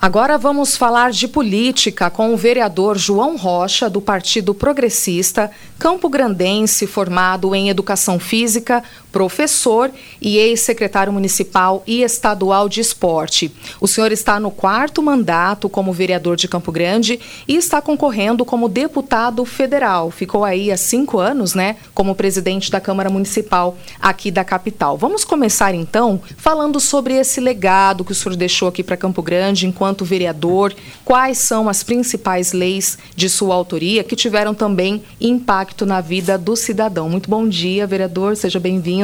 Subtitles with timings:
[0.00, 7.52] Agora vamos falar de política com o vereador João Rocha, do Partido Progressista, campo-grandense, formado
[7.52, 13.50] em Educação Física, professor e ex-secretário municipal e estadual de esporte.
[13.80, 18.68] O senhor está no quarto mandato como vereador de Campo Grande e está concorrendo como
[18.68, 20.10] deputado federal.
[20.10, 24.96] Ficou aí há cinco anos, né, como presidente da Câmara Municipal aqui da capital.
[24.96, 29.66] Vamos começar então falando sobre esse legado que o senhor deixou aqui para Campo Grande
[29.66, 36.00] enquanto vereador, quais são as principais leis de sua autoria que tiveram também impacto na
[36.00, 37.08] vida do cidadão.
[37.08, 38.98] Muito bom dia, vereador, seja bem-vindo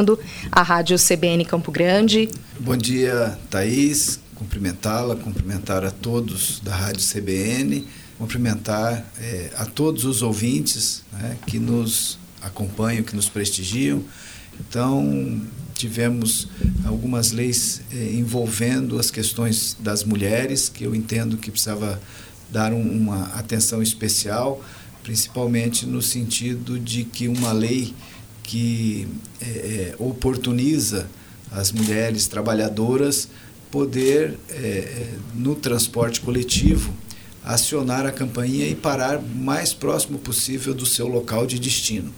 [0.51, 2.29] à Rádio CBN Campo Grande.
[2.61, 7.87] Bom dia, Thaís, cumprimentá-la, cumprimentar a todos da Rádio CBN,
[8.19, 14.03] cumprimentar é, a todos os ouvintes né, que nos acompanham, que nos prestigiam.
[14.61, 15.41] Então,
[15.75, 16.49] tivemos
[16.85, 22.01] algumas leis eh, envolvendo as questões das mulheres, que eu entendo que precisava
[22.51, 24.63] dar um, uma atenção especial,
[25.03, 27.95] principalmente no sentido de que uma lei
[28.45, 29.09] que
[29.41, 31.09] eh, oportuniza
[31.51, 33.29] as mulheres trabalhadoras
[33.71, 36.95] poder, eh, no transporte coletivo,
[37.45, 42.13] acionar a campainha e parar mais próximo possível do seu local de destino.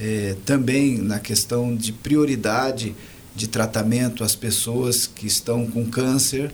[0.00, 2.94] É, também na questão de prioridade
[3.36, 6.52] de tratamento às pessoas que estão com câncer,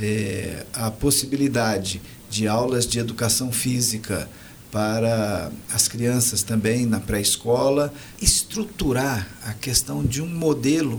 [0.00, 4.28] é, a possibilidade de aulas de educação física
[4.72, 7.92] para as crianças também na pré-escola,
[8.22, 10.98] estruturar a questão de um modelo.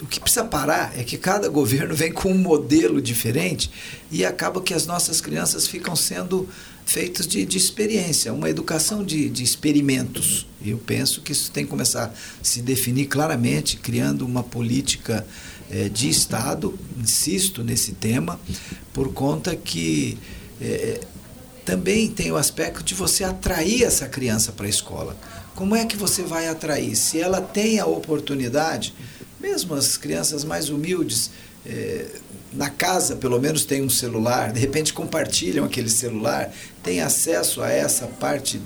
[0.00, 3.70] O que precisa parar é que cada governo vem com um modelo diferente
[4.10, 6.48] e acaba que as nossas crianças ficam sendo
[6.86, 10.46] feitos de, de experiência, uma educação de, de experimentos.
[10.64, 15.24] Eu penso que isso tem que começar a se definir claramente, criando uma política
[15.70, 18.40] é, de Estado, insisto nesse tema,
[18.92, 20.16] por conta que
[20.60, 21.00] é,
[21.64, 25.16] também tem o aspecto de você atrair essa criança para a escola.
[25.54, 26.96] Como é que você vai atrair?
[26.96, 28.94] Se ela tem a oportunidade,
[29.40, 31.30] mesmo as crianças mais humildes,
[31.64, 32.06] é,
[32.52, 36.52] na casa pelo menos tem um celular, de repente compartilham aquele celular,
[36.82, 38.60] tem acesso a essa parte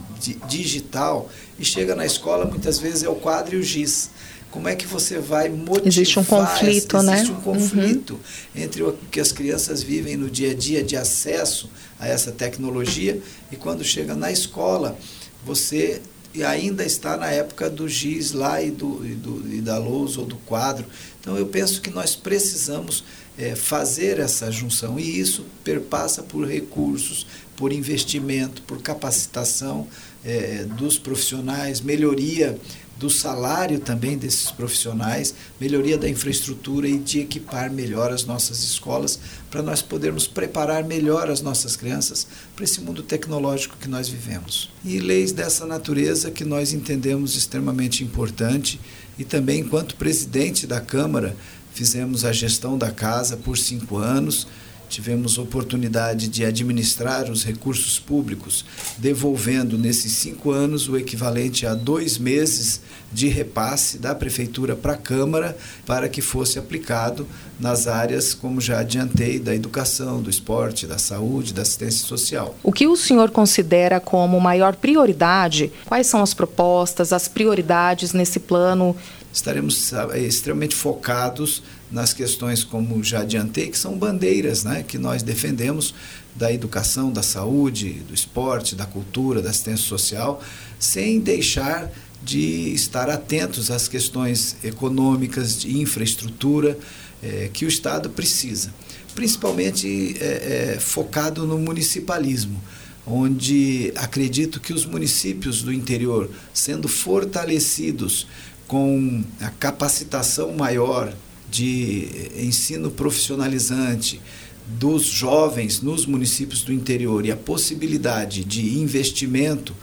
[0.48, 4.10] digital e chega na escola muitas vezes é o quadro e o giz.
[4.56, 5.86] Como é que você vai motivar?
[5.86, 7.14] Existe um conflito, existe né?
[7.14, 8.62] Existe um conflito uhum.
[8.62, 13.20] entre o que as crianças vivem no dia a dia de acesso a essa tecnologia
[13.52, 14.98] e quando chega na escola,
[15.44, 16.00] você
[16.42, 20.26] ainda está na época do giz lá e, do, e, do, e da lousa ou
[20.26, 20.86] do quadro.
[21.20, 23.04] Então eu penso que nós precisamos
[23.36, 29.86] é, fazer essa junção e isso perpassa por recursos, por investimento, por capacitação
[30.24, 32.58] é, dos profissionais, melhoria
[32.98, 39.18] do salário também desses profissionais, melhoria da infraestrutura e de equipar melhor as nossas escolas
[39.50, 44.70] para nós podermos preparar melhor as nossas crianças para esse mundo tecnológico que nós vivemos.
[44.84, 48.80] E leis dessa natureza que nós entendemos extremamente importante
[49.18, 51.36] e também enquanto presidente da Câmara
[51.74, 54.46] fizemos a gestão da casa por cinco anos
[54.88, 58.64] tivemos oportunidade de administrar os recursos públicos,
[58.98, 62.80] devolvendo nesses cinco anos o equivalente a dois meses
[63.12, 67.26] de repasse da Prefeitura para a Câmara para que fosse aplicado
[67.58, 72.54] nas áreas, como já adiantei, da educação, do esporte, da saúde, da assistência social.
[72.62, 75.72] O que o senhor considera como maior prioridade?
[75.86, 78.94] Quais são as propostas, as prioridades nesse plano
[79.36, 85.22] estaremos eh, extremamente focados nas questões, como já adiantei, que são bandeiras né, que nós
[85.22, 85.94] defendemos
[86.34, 90.42] da educação, da saúde, do esporte, da cultura, da assistência social,
[90.78, 91.92] sem deixar
[92.24, 96.78] de estar atentos às questões econômicas, de infraestrutura
[97.22, 98.72] é, que o Estado precisa,
[99.14, 102.58] principalmente é, é, focado no municipalismo
[103.06, 108.26] onde acredito que os municípios do interior, sendo fortalecidos
[108.66, 111.12] com a capacitação maior
[111.50, 114.20] de ensino profissionalizante
[114.66, 119.74] dos jovens nos municípios do interior e a possibilidade de investimento,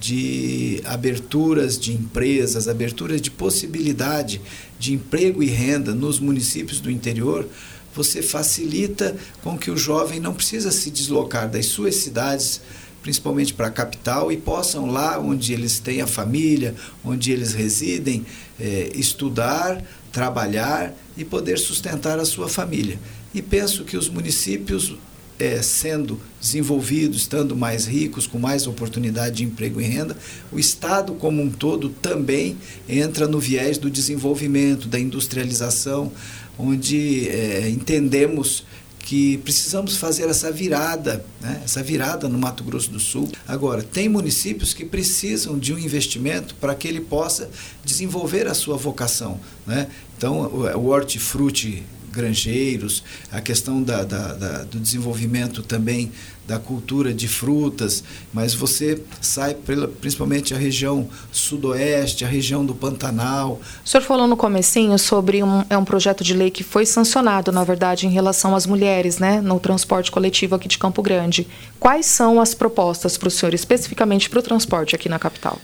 [0.00, 4.40] de aberturas de empresas, aberturas de possibilidade
[4.78, 7.48] de emprego e renda nos municípios do interior,
[7.94, 12.60] você facilita com que o jovem não precisa se deslocar das suas cidades
[13.02, 18.24] principalmente para a capital, e possam lá onde eles têm a família, onde eles residem,
[18.58, 19.82] é, estudar,
[20.12, 22.98] trabalhar e poder sustentar a sua família.
[23.34, 24.94] E penso que os municípios,
[25.38, 30.16] é, sendo desenvolvidos, estando mais ricos, com mais oportunidade de emprego e renda,
[30.52, 32.56] o Estado como um todo também
[32.88, 36.12] entra no viés do desenvolvimento, da industrialização,
[36.58, 38.64] onde é, entendemos
[39.02, 41.60] que precisamos fazer essa virada, né?
[41.64, 43.28] essa virada no Mato Grosso do Sul.
[43.46, 47.50] Agora, tem municípios que precisam de um investimento para que ele possa
[47.84, 49.40] desenvolver a sua vocação.
[49.66, 49.88] Né?
[50.16, 51.82] Então, o hortifruti
[52.12, 56.12] granjeiros, a questão da, da, da, do desenvolvimento também
[56.46, 62.74] da cultura de frutas, mas você sai pela, principalmente a região sudoeste, a região do
[62.74, 63.60] Pantanal.
[63.84, 67.52] O senhor falou no comecinho sobre um, é um projeto de lei que foi sancionado,
[67.52, 71.46] na verdade, em relação às mulheres, né, no transporte coletivo aqui de Campo Grande.
[71.78, 75.58] Quais são as propostas para o senhor, especificamente para o transporte aqui na capital?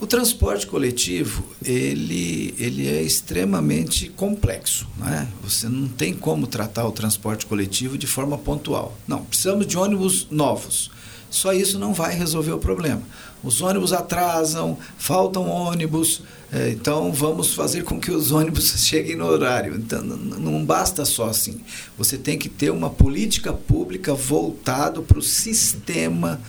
[0.00, 4.86] O transporte coletivo ele, ele é extremamente complexo.
[4.96, 5.28] Né?
[5.42, 8.96] Você não tem como tratar o transporte coletivo de forma pontual.
[9.06, 10.90] Não, precisamos de ônibus novos.
[11.30, 13.02] Só isso não vai resolver o problema.
[13.42, 16.22] Os ônibus atrasam, faltam ônibus,
[16.52, 19.74] é, então vamos fazer com que os ônibus cheguem no horário.
[19.74, 21.60] Então não basta só assim.
[21.98, 26.40] Você tem que ter uma política pública voltado para o sistema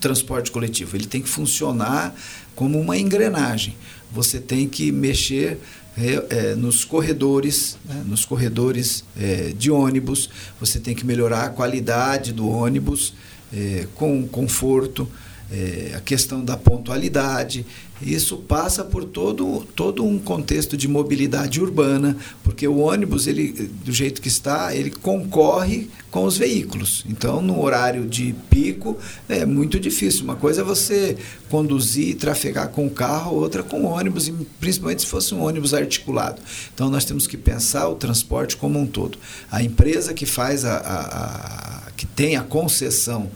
[0.00, 0.96] transporte coletivo.
[0.96, 2.14] Ele tem que funcionar
[2.54, 3.76] como uma engrenagem.
[4.10, 5.58] Você tem que mexer
[5.96, 11.48] é, é, nos corredores, né, nos corredores é, de ônibus, você tem que melhorar a
[11.50, 13.12] qualidade do ônibus
[13.52, 15.06] é, com conforto,
[15.50, 17.64] é, a questão da pontualidade.
[18.00, 23.92] Isso passa por todo, todo um contexto de mobilidade urbana, porque o ônibus, ele, do
[23.92, 27.04] jeito que está, ele concorre com os veículos.
[27.08, 28.98] Então, no horário de pico,
[29.28, 30.24] é muito difícil.
[30.24, 31.16] Uma coisa é você
[31.48, 35.42] conduzir e trafegar com o carro, outra com o ônibus, e principalmente se fosse um
[35.42, 36.42] ônibus articulado.
[36.74, 39.16] Então, nós temos que pensar o transporte como um todo.
[39.50, 43.30] A empresa que faz a, a, a que tem a concessão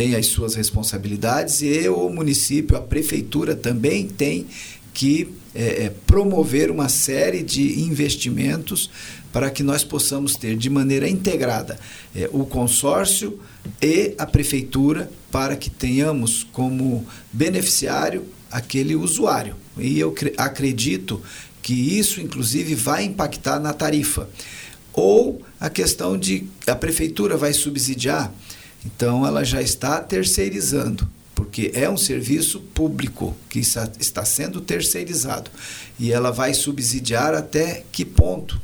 [0.00, 4.46] tem as suas responsabilidades e o município, a prefeitura também tem
[4.94, 8.88] que é, é, promover uma série de investimentos
[9.30, 11.78] para que nós possamos ter de maneira integrada
[12.16, 13.38] é, o consórcio
[13.82, 19.54] e a prefeitura para que tenhamos como beneficiário aquele usuário.
[19.76, 21.20] E eu acredito
[21.60, 24.30] que isso, inclusive, vai impactar na tarifa.
[24.94, 28.32] Ou a questão de a prefeitura vai subsidiar
[28.84, 35.50] então, ela já está terceirizando, porque é um serviço público que está sendo terceirizado.
[35.98, 38.60] E ela vai subsidiar até que ponto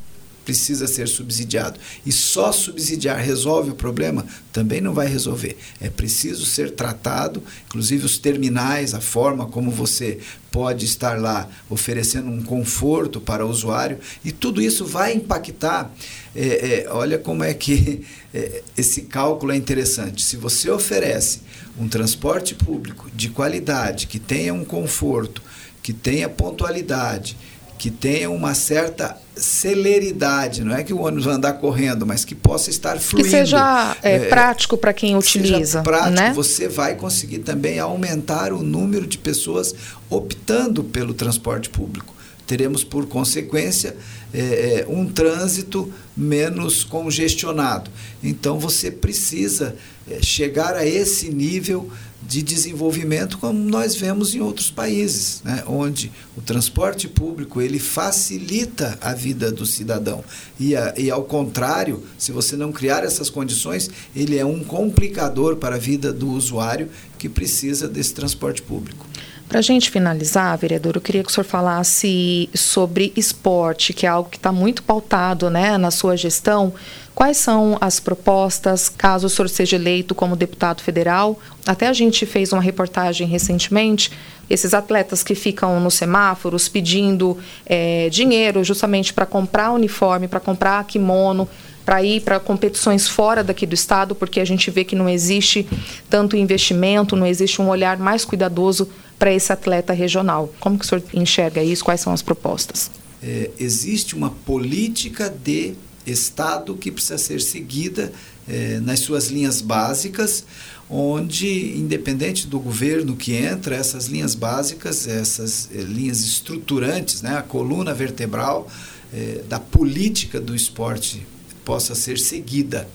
[0.47, 1.79] precisa ser subsidiado.
[2.07, 4.25] E só subsidiar resolve o problema?
[4.53, 5.59] Também não vai resolver.
[5.81, 10.21] É preciso ser tratado, inclusive os terminais, a forma como você
[10.53, 15.93] pode estar lá oferecendo um conforto para o usuário, e tudo isso vai impactar.
[16.35, 20.23] É, é, olha como é que é, esse cálculo é interessante.
[20.23, 21.41] Se você oferece
[21.79, 25.43] um transporte público de qualidade, que tenha um conforto,
[25.83, 27.37] que tenha pontualidade,
[27.79, 32.35] que tenha uma certa celeridade, não é que o ônibus vai andar correndo, mas que
[32.35, 33.29] possa estar fluindo.
[33.29, 35.79] Que seja é, é, prático para quem utiliza.
[35.79, 36.33] Seja prático, né?
[36.35, 39.75] você vai conseguir também aumentar o número de pessoas
[40.09, 42.16] optando pelo transporte público.
[42.47, 43.97] Teremos, por consequência,
[44.33, 44.41] é,
[44.81, 47.91] é um trânsito menos congestionado.
[48.23, 49.77] Então, você precisa
[50.09, 51.91] é, chegar a esse nível
[52.23, 55.63] de desenvolvimento como nós vemos em outros países, né?
[55.67, 60.25] onde o transporte público ele facilita a vida do cidadão
[60.59, 65.57] e, a, e ao contrário, se você não criar essas condições, ele é um complicador
[65.57, 66.89] para a vida do usuário
[67.19, 69.07] que precisa desse transporte público.
[69.49, 74.09] Para a gente finalizar, vereador, eu queria que o senhor falasse sobre esporte, que é
[74.09, 76.75] algo que está muito pautado né, na sua gestão.
[77.15, 81.39] Quais são as propostas, caso o senhor seja eleito como deputado federal?
[81.65, 84.11] Até a gente fez uma reportagem recentemente,
[84.51, 90.85] esses atletas que ficam nos semáforos pedindo é, dinheiro justamente para comprar uniforme, para comprar
[90.85, 91.49] kimono,
[91.85, 95.67] para ir para competições fora daqui do estado, porque a gente vê que não existe
[96.11, 100.53] tanto investimento, não existe um olhar mais cuidadoso para esse atleta regional.
[100.61, 101.85] Como que o senhor enxerga isso?
[101.85, 102.91] Quais são as propostas?
[103.23, 105.75] É, existe uma política de
[106.07, 108.13] Estado que precisa ser seguida
[108.49, 110.45] é, nas suas linhas básicas,
[110.89, 117.43] onde, independente do governo que entra, essas linhas básicas, essas é, linhas estruturantes, né, a
[117.43, 118.71] coluna vertebral
[119.13, 121.27] é, da política do esporte
[121.65, 122.89] possa ser seguida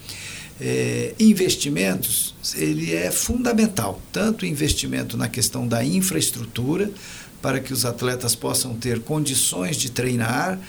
[0.64, 6.92] é, investimentos, ele é fundamental, tanto investimento na questão da infraestrutura,
[7.42, 10.60] para que os atletas possam ter condições de treinar,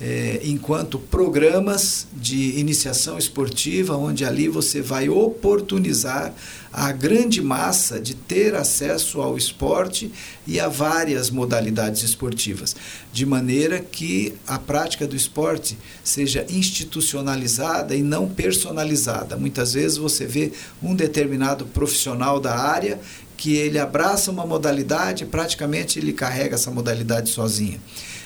[0.00, 6.32] é, enquanto programas de iniciação esportiva, onde ali você vai oportunizar
[6.72, 10.10] a grande massa de ter acesso ao esporte
[10.46, 12.74] e a várias modalidades esportivas,
[13.12, 19.36] de maneira que a prática do esporte seja institucionalizada e não personalizada.
[19.36, 20.52] Muitas vezes você vê
[20.82, 22.98] um determinado profissional da área
[23.36, 27.80] que ele abraça uma modalidade, praticamente ele carrega essa modalidade sozinho.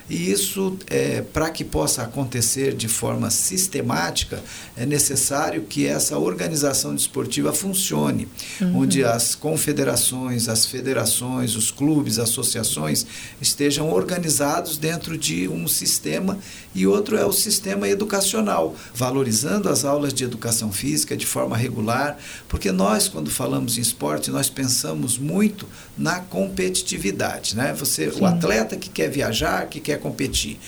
[0.08, 4.42] E isso, é, para que possa acontecer de forma sistemática,
[4.76, 8.28] é necessário que essa organização desportiva funcione,
[8.60, 8.80] uhum.
[8.80, 13.06] onde as confederações, as federações, os clubes, associações
[13.40, 16.38] estejam organizados dentro de um sistema
[16.74, 22.18] e outro é o sistema educacional, valorizando as aulas de educação física de forma regular,
[22.48, 27.54] porque nós, quando falamos em esporte, nós pensamos muito na competitividade.
[27.54, 27.72] Né?
[27.74, 30.58] Você, o atleta que quer viajar, que quer competir.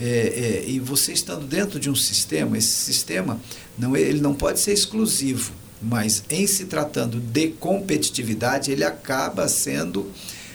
[0.00, 3.40] É, é, e você estando dentro de um sistema, esse sistema
[3.78, 9.46] não, é, ele não pode ser exclusivo, mas em se tratando de competitividade, ele acaba
[9.48, 10.10] sendo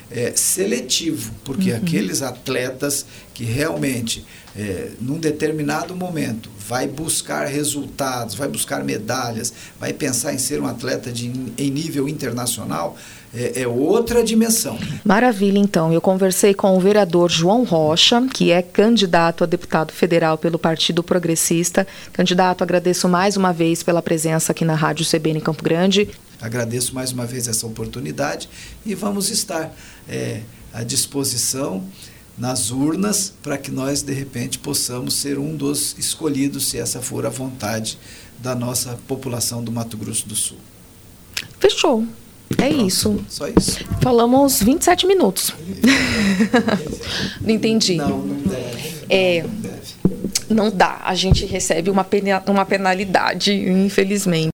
[0.09, 1.77] é, seletivo, porque uhum.
[1.77, 9.93] aqueles atletas que realmente, é, num determinado momento, vai buscar resultados, vai buscar medalhas, vai
[9.93, 12.97] pensar em ser um atleta de, em nível internacional,
[13.33, 14.79] é, é, outra dimensão.
[15.03, 15.91] Maravilha, então.
[15.91, 21.03] Eu conversei com o vereador João Rocha, que é candidato a deputado federal pelo Partido
[21.03, 21.85] Progressista.
[22.13, 26.09] Candidato, agradeço mais uma vez pela presença aqui na Rádio CBN Campo Grande.
[26.41, 28.47] Agradeço mais uma vez essa oportunidade
[28.85, 29.73] e vamos estar
[30.07, 30.41] é,
[30.73, 31.83] à disposição
[32.37, 37.25] nas urnas para que nós, de repente, possamos ser um dos escolhidos, se essa for
[37.25, 37.97] a vontade
[38.37, 40.57] da nossa população do Mato Grosso do Sul.
[41.59, 42.05] Fechou.
[42.51, 43.25] É Pronto, isso.
[43.27, 43.79] Só isso.
[44.01, 45.53] Falamos 27 minutos.
[47.41, 47.95] não entendi.
[47.95, 49.05] Não, não deve.
[49.09, 49.95] É, não, deve.
[50.49, 51.01] não dá.
[51.03, 54.45] A gente recebe uma, pena, uma penalidade, infelizmente.